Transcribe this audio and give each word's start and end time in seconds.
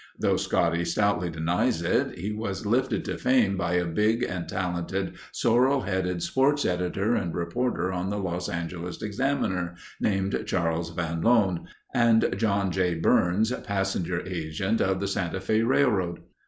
Though 0.17 0.37
Scotty 0.37 0.83
stoutly 0.83 1.29
denies 1.29 1.83
it, 1.83 2.17
he 2.17 2.31
was 2.31 2.65
lifted 2.65 3.05
to 3.05 3.19
fame 3.19 3.55
by 3.55 3.73
a 3.73 3.85
big 3.85 4.23
and 4.23 4.49
talented 4.49 5.13
sorrel 5.31 5.81
headed 5.81 6.23
sports 6.23 6.65
editor 6.65 7.13
and 7.13 7.35
reporter 7.35 7.91
on 7.93 8.09
the 8.09 8.17
Los 8.17 8.49
Angeles 8.49 8.99
Examiner, 9.03 9.75
named 9.99 10.41
Charles 10.47 10.89
Van 10.89 11.21
Loan, 11.21 11.67
and 11.93 12.33
John 12.35 12.71
J. 12.71 12.95
Byrnes, 12.95 13.51
passenger 13.63 14.21
agent 14.27 14.81
of 14.81 14.99
the 14.99 15.07
Santa 15.07 15.39
Fe 15.39 15.61
railroad. 15.61 16.21